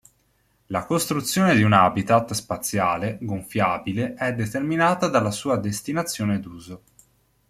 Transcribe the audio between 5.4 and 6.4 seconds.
destinazione